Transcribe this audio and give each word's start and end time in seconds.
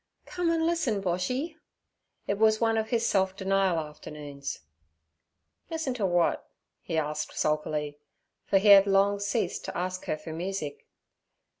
'Come 0.25 0.49
and 0.49 0.65
listen, 0.65 0.99
Boshy.' 0.99 1.57
It 2.25 2.39
was 2.39 2.59
one 2.59 2.75
of 2.75 2.89
his 2.89 3.05
self 3.05 3.35
denial 3.35 3.77
afternoons. 3.77 4.61
'Listen 5.69 5.93
to 5.93 6.07
w'at?' 6.07 6.41
he 6.81 6.97
asked 6.97 7.37
sulkily, 7.37 7.99
for 8.43 8.57
he 8.57 8.69
had 8.69 8.87
long 8.87 9.19
ceased 9.19 9.63
to 9.65 9.77
ask 9.77 10.05
her 10.05 10.17
for 10.17 10.33
music. 10.33 10.87